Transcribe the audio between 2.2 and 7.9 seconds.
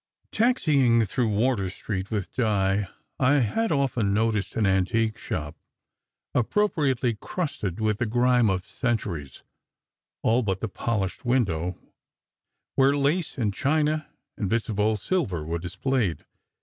Di, I had often noticed an antique shop appropriately crusted